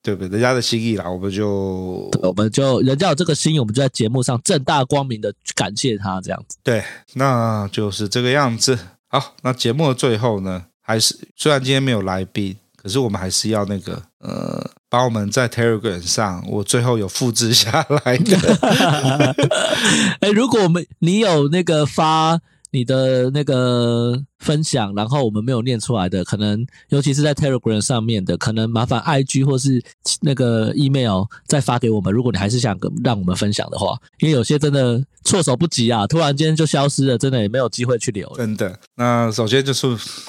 [0.00, 0.28] 对不对？
[0.28, 6.56] 人家的心意啦，我们就我们就人家有这个心意，我们就在节目上正大光明的感谢他这样子。
[6.62, 8.78] 对，那就是这个样子。
[9.12, 19.36] 好，那节目的最后呢，还是虽然今天没有来宾，可是我们还是要那个呃，把我们在 Telegram 上，我最后有复制下来的。
[20.22, 22.40] 哎，如果我们你有那个发。
[22.72, 29.82] 你的那个分享，然后我们没有念出来的，可能尤其是在 Telegram 上面的，可能麻烦 IG 或是
[30.20, 32.12] 那个 email 再发给我们。
[32.12, 38.32] 如果你还是想让我们分享的话，因为有些真的措手不及啊，突然间就消失了，真的也没有机会去留。
[38.36, 39.86] 真的，那首先就是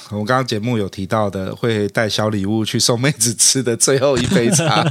[0.09, 4.83] 我们刚刚节目有提到的，会带小礼物去送妹子吃的最后一杯茶，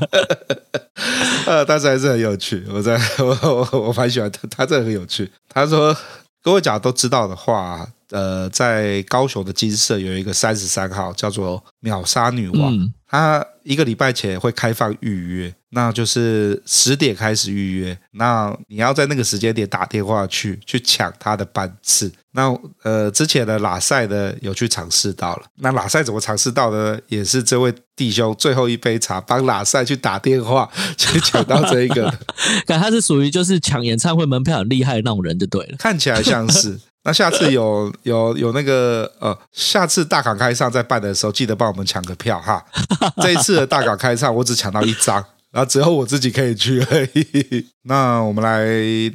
[1.46, 2.64] 呃，但是还是很有趣。
[2.72, 5.30] 我在我我我蛮喜欢他，他真的很有趣。
[5.48, 5.96] 他说。
[6.42, 12.72] 各位假如都知道的话，呃，在高雄的金色有一个三十三号，叫做秒杀女王。
[13.10, 17.98] 他一个礼拜前会开放预约，那就是十点开始预约。
[18.12, 22.10] 那你要在那个时间点打电话去去抢他的班次。
[22.32, 25.42] 那呃，之前的拉塞呢有去尝试到了。
[25.56, 27.00] 那拉塞怎么尝试到的呢？
[27.08, 32.14] 也是这位弟兄最后一杯茶帮拉塞去打电话去抢到这一个。
[32.64, 35.76] 感他是属于就是抢演唱会门票很厉害的那种人就对了。
[35.78, 36.78] 看起来像是。
[37.02, 42.62] 那下次有 有有那个呃，下次大港开唱再办的时候，记得帮我们抢个票哈。
[43.22, 47.66] 这一次的大港开唱，我只抢到一张，然后只有我自己可以去而已。
[47.84, 48.66] 那我们来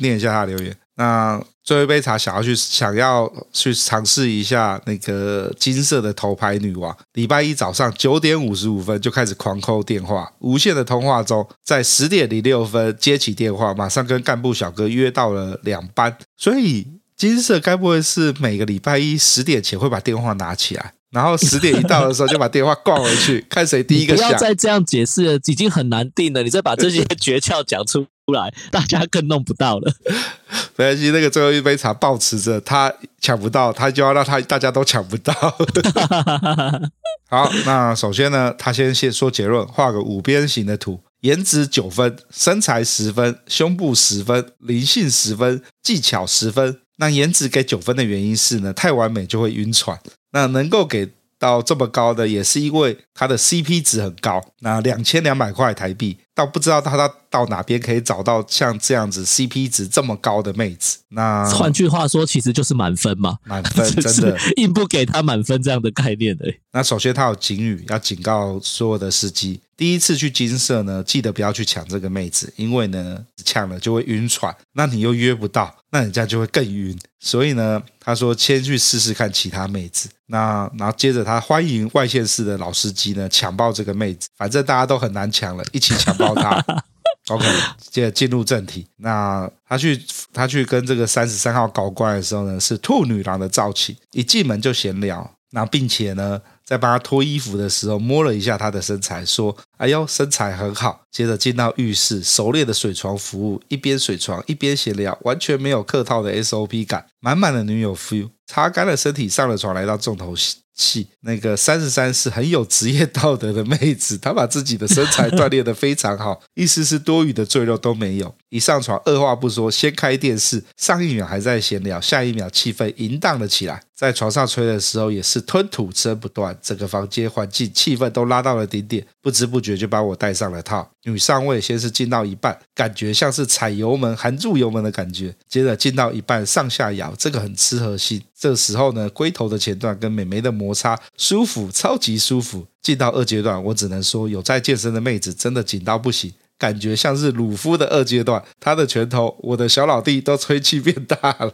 [0.01, 0.75] 念一下他的留言。
[0.97, 6.95] 那最后一杯茶，想要去想要去尝试一下那个金色的头牌女王。
[7.13, 16.94] 礼拜一早上九点五十五分就开始狂扣电话，无限的通话中，在十点零六分接起电话，马上跟干部小哥约到了两班，所以。
[17.17, 24.27] 金色该不会是每个礼拜一十点前会把电话拿起来，然后十点一到的时候就把电话挂回去， 看谁第一个响。
[24.27, 26.43] 不要再这样解释了，已经很难定了。
[26.43, 29.93] 你再把这些诀窍讲出来，大家更弄不到了。
[30.75, 35.33] 没关系，那个最后一杯茶保持着，他抢不到，他就要让他大家都抢不到。
[37.29, 41.01] 好，那首先呢，他先先说结论，画个五边形的图。
[41.21, 46.81] 颜值九分，身材十分，胸部十分，灵性十分，技巧十分。
[46.97, 49.99] 那颜值给九分的原因是呢，太完美就会晕船。
[50.31, 54.43] 那能够给到这么高的，也是因为它的 CP 值很高。
[54.59, 60.99] 那两千两百块台币，倒不知道他到到哪边可以找到像这样子 CP 值这么高的妹子。
[61.09, 66.45] 那换句话说，其实就是满分嘛，满分 真的硬不给他满分这样的概念的。
[66.71, 69.59] 那首先他有警语，要警告所有的司机。
[69.77, 76.97] 第一次去金色呢，记得不要去抢这个妹子，因为呢，抢了就会晕船，那你又约不到，那人家就会更晕。
[77.21, 80.09] 所以呢，他说先去试试看其他妹子。
[80.25, 86.63] 那然后接着他欢迎外县市的老司机呢抢爆这个妹子，反正大家都很难抢了，一起抢爆她。
[87.29, 87.45] OK，
[87.79, 88.85] 接着进入正题。
[88.97, 90.03] 那他去
[90.33, 96.41] 他去跟这个三十三号搞怪的时候呢，是兔女郎的造型，一进门就闲聊，那并且呢。
[96.65, 108.29] 在帮他脱衣服的时候，摸了一下他的身材，说：“哎呦，身材很好。”接着进到浴室，熟练的水床服务，一边水床一边闲聊，完全没有客套的 SOP 感，满满的女友 feel。
[108.47, 111.07] 擦干了身体，上了床，来到重头戏。
[111.21, 118.35] 那个三十三是很有职业道德的妹子，她把自己的身材锻炼得非常好， 一丝丝多余的赘肉都没有。
[118.49, 123.81] 一上床，二话不说，先开电视，上一秒还在闲聊，下一秒气氛淫荡了起来。
[123.95, 130.91] 在床上吹的时候，也是吞吐声不断，整个房间环境气氛都拉到了顶点，不知不觉就把我带上了套。
[131.03, 138.21] 女上位先是进到一半，感觉像是踩油门含住油门的感觉，接着进到一半上下摇，这个很吃核心。
[138.37, 142.67] 这时候呢，龟头的前段跟美眉的摩擦舒服，超级舒服。
[142.81, 146.31] 进到二阶段，我只能说有在健身的妹子真的紧到不行。
[146.57, 151.53] 感觉像是鲁夫的二阶段，他的拳头，我的小老弟都吹气变大了。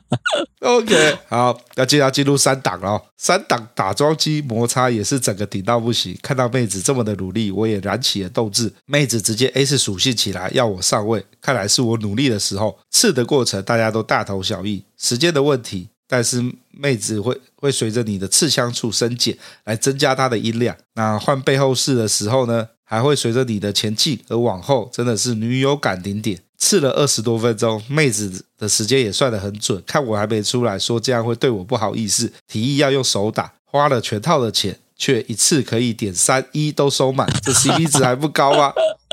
[0.60, 3.02] OK，好，那接下来进入三档了。
[3.16, 6.16] 三档打桩机摩擦也是整个顶到不行。
[6.22, 8.72] 看到妹子这么的努力，我也燃起了斗志。
[8.86, 11.24] 妹子直接 S 属性起来，要我上位。
[11.40, 12.78] 看来是我努力的时候。
[12.90, 15.88] 刺的过程大家都大同小异，时间的问题。
[16.06, 20.76] 但是妹子会会随着你的刺枪处升减来增加它的音量。
[20.94, 22.68] 那换背后式的时候呢？
[22.92, 26.38] 还会随着你的前进而往后，真的是女友感顶点。
[26.58, 29.82] 刺了二十多分钟，妹子的时间也算得很准。
[29.86, 33.50] 看我还没出来，说这样会对我不好意思，提议要用手打。
[33.64, 38.70] 花了全套的钱，却一次可以点三一都收满，这 CP 值还不高吗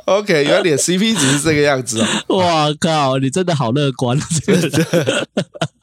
[0.08, 2.38] ？OK，原来点 CP 值是这个样子哦。
[2.38, 5.26] 哇靠，你真的好乐观，真的。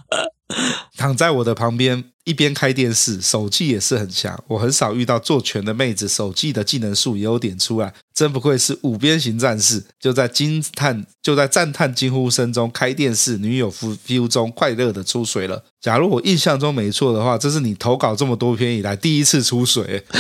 [0.97, 4.43] 躺在我的旁边，一边开电视，手技也是很强。
[4.49, 9.85] 我很少遇到做拳的妹子，手技的技能树也有点出来，真不愧是五边形战士。
[10.01, 15.63] 就在惊叹，就在赞叹惊呼声中，开电视，女友 feel 中快乐的出水了。
[15.81, 20.05] 假如我印象中没错的话，这是你投稿这么多篇以来第一次出水。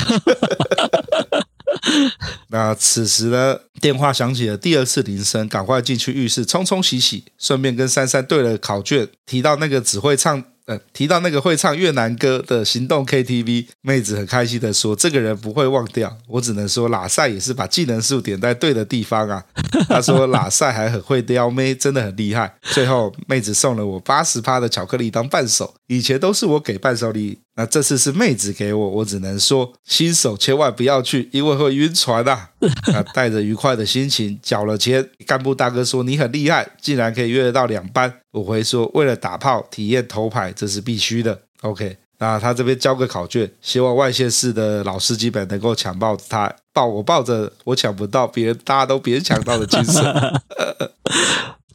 [2.48, 10.44] 那此时呢，电话响起了第二次铃声，赶快进去浴室冲冲洗洗，顺便跟珊珊对了考卷，提到那个只会唱。
[10.66, 19.44] 呃，提到那个会唱越南歌的行动 KTV，妹子很开心的说：“这个人不会忘掉。”我只能说，拉塞也是把技能树点在对的地方啊。
[19.88, 27.38] 他说：“拉塞还很会撩妹，真的很厉害。”最后，妹子送了我八十趴的巧克力当伴手，以前都是我给伴手礼。
[27.58, 32.50] 那这次是妹子给我，我只能说新手千万不要去，因为会晕船啊！
[32.92, 38.12] 那带着愉快的心情缴了钱，干部大哥说你很厉害，竟然可以约得到两班。
[38.32, 41.40] 我回说为了打炮体验头牌，这是必须的。
[41.62, 50.02] OK，那他这边交个考卷，希望外县市的老司机们能够抢报他抱我抱着我抢不到，别人大家都别人抢到的金色，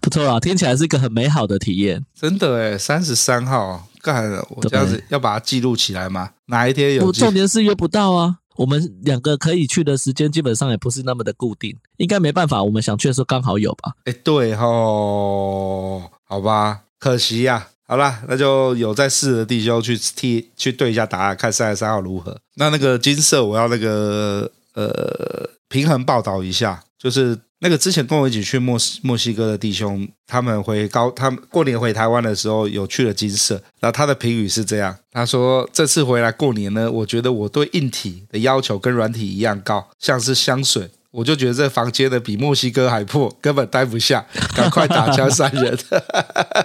[0.02, 2.04] 不错啊，听起来是一个很美好的体验。
[2.20, 6.32] 真的哎，三十三号干了，我这样子要把它记录起来吗？
[6.47, 7.12] 哪一天有？
[7.12, 8.38] 重点是约不到啊。
[8.58, 12.62] 我们两个可以去的时间基本上也不是那么的固定，应该没办法。
[12.64, 13.93] 我们想去的时候刚好有吧？
[14.06, 17.68] 哎，对吼，好吧，可惜呀、啊。
[17.88, 22.38] 好啦，那就有在试的弟兄去替去对一下答案，看三十三号如何。
[22.56, 27.38] 那那个金色，我要那个呃平衡报道一下，就是。
[27.64, 45.78] 那个之前跟我一起去墨西墨西哥的弟兄，他们回高，他们过年回台湾的时候有去了金色，然后他的评语是这样，他说这次回来过年呢，我觉得我对硬体的要求跟软体一样高，像是香水，我就觉得这房间的比墨西哥还破，根本待不下，赶快打枪杀人。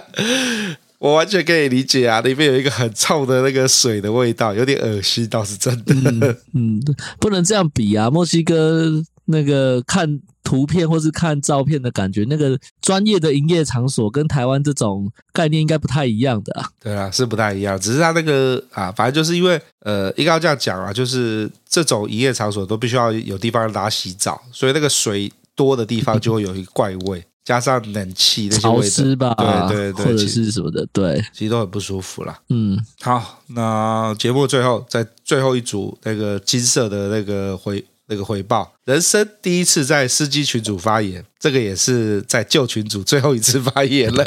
[0.97, 6.35] 我完全可以理解啊，里面有一个很臭的那个水的味道，有点恶心，倒是真的。
[6.55, 6.81] 嗯，
[7.19, 8.91] 不能这样比啊，墨西哥
[9.25, 10.19] 那个看。
[10.47, 16.69] 图片或是看照片的感觉，那个专业的营业场所跟台湾这种概念应该不太一样的啊。
[16.79, 29.35] 对啊，是不太一样，只是他那个啊，反正就是因为呃，应该要这样讲啊，就是这种营业场所都必须要有地方让大家洗澡，所以那个水多的地方就会有一个怪味，加上冷气潮湿吧，
[29.67, 32.39] 对对对，或者是什么的，对，其实都很不舒服啦。
[32.47, 37.83] 嗯，好，那节目最后在最后一组那个金色的那个回。
[38.07, 44.23] 那个回报，人生第一次在司机群组发言，这个也是在旧群组最后一次发言了。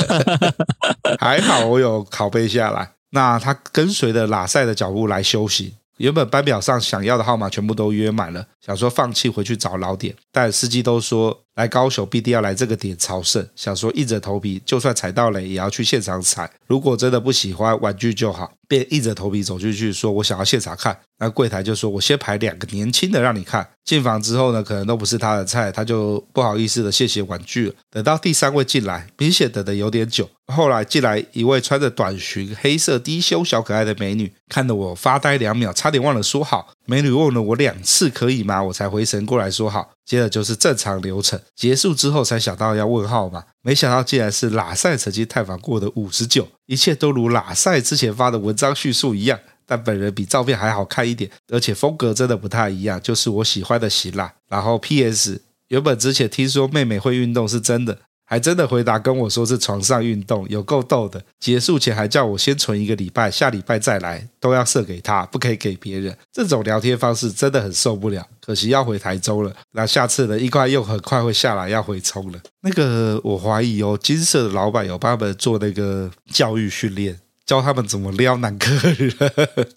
[1.19, 2.93] 还好我有拷贝下来。
[3.13, 16.51] 那他跟随着拉塞的脚步来休息，原本班表上想要的号码全部都约满了，想说放弃回去找老点，但司机都说来高雄必定要来这个点朝圣，想说硬着头皮，就算踩到雷也要去现场踩。
[16.67, 18.53] 如果真的不喜欢，玩具就好。
[18.69, 27.75] 便硬着头皮走进去，说：“我想要现场看。”那柜台就说：“我先排两个年轻的让你看。”进房之后呢，可能都不是他的菜，他就不好意思的谢谢玩具。
[27.91, 30.31] 等到第三位进来，明显等的有点久。
[30.47, 36.73] 后来进来一位穿着短裙、黑色低胸、小可爱的美女，看得我发呆两秒，差点忘了说好。
[36.91, 38.61] 美女问了我两次可以吗？
[38.61, 39.93] 我才回神过来说好。
[40.05, 54.35] 接着就是正常流程，结束之后才想到要问号码，没想到竟然是拉塞曾经探访过的五十九，一切都如拉塞之前发的文章叙述一样，但本人比照片还好看一点，而且风格真的不太一样，就是我喜欢的型啦。
[54.49, 55.41] 然后 P.S.
[55.69, 58.01] 原本之前听说妹妹会运动是真的。
[58.31, 61.21] 还真的回答跟我说是床上运动，有够逗的。
[61.41, 66.17] 结束前还叫我先存一个礼拜，下礼拜再来，都要设给他，不可以给别人。
[66.33, 68.25] 这种聊天方式真的很受不了。
[68.41, 72.39] 可惜要回台州了，那下次呢，一块又很快会下来要回冲了。
[72.63, 79.13] 那个我怀疑哦，金色的老板有帮他们做那个教育训练，教他们怎么撩男客人，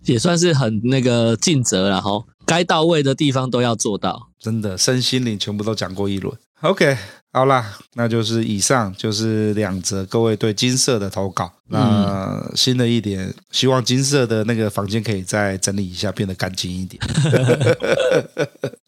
[0.04, 2.24] 也算是很那个尽责了哈。
[2.46, 6.38] 该到位的地方都要做到，真的身心灵全部都讲过一轮。
[6.62, 6.96] OK。
[7.36, 11.52] 好啦，那就是以上就是两则各位对金色的投稿。
[11.70, 17.02] 那新的一点，希望金色的那个房间可以再整理一下，变得干净一点。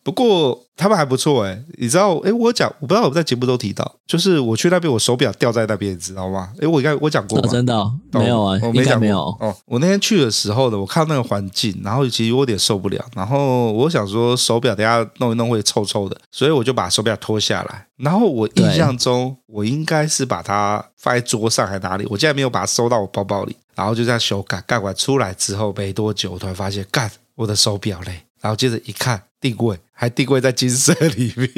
[0.03, 6.51] 不过他们还不错哎，你知道哎，我讲我不知道我在节目都提到，就是我去那边，我手表掉在那边，你知道吗？
[6.61, 7.49] 哎，我应该我讲过吗？
[7.51, 9.55] 真的没有啊，我没讲没有哦。
[9.65, 29.78] 我那天去的时候呢，我看那个环境，然后其实我有点受不了，然后我想说手表等下弄一弄会臭臭的，所以我就把手表脱下来，然后我印象中我应该是把它放在桌上还哪里，我竟然没有把它收到我包包里，然后就这样修改，改完出来之后没多久，我突然发现，干我的手表嘞，然后接着一看定位。
[29.97, 31.49] 还定位在金色里面，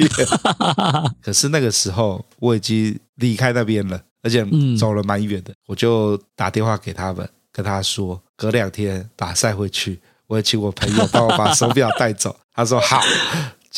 [1.20, 4.46] 可是那个时候我已经离开那边了，而且
[4.78, 5.52] 走了蛮远的。
[5.66, 12.36] 我就打电话给他们，跟他说隔两天打赛回去，我也请我朋友帮我把手表带走。
[12.54, 13.00] 他说好。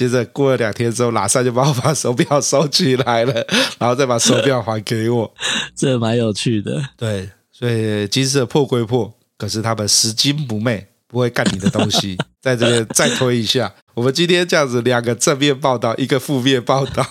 [0.01, 3.35] 接着过了两天之后，拉塞就帮我把手表收起来了，
[3.79, 5.31] 然后再把手表还给我。
[5.77, 6.83] 这蛮有趣的。
[6.97, 10.87] 对，所以金色破归破，可是他们拾金不昧。
[11.13, 13.75] 不会干你的东西， 在这边再推一下。
[13.95, 17.05] 我们今天这样子，两个正面报道，一个负面报道，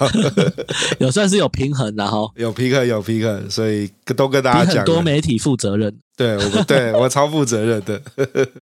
[1.00, 8.02] 有算是有平衡的哈，有平衡，有平衡，所以都跟大家讲，多媒体负责任，对我们，对我超负责任的，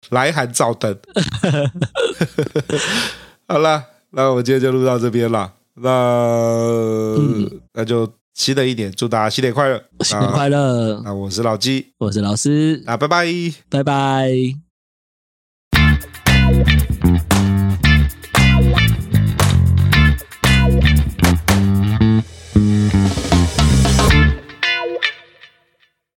[0.10, 0.98] 来函照登。
[3.48, 5.54] 好了，那我们今天就录到这边了。
[5.76, 5.90] 那、
[7.18, 11.02] 嗯、那就新的一年，祝大家新年快乐，新年快乐。
[11.04, 13.26] 那我是老鸡，我是老师，那拜拜，
[13.70, 14.32] 拜拜。